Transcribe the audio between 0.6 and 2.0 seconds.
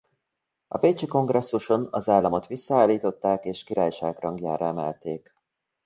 A bécsi kongresszuson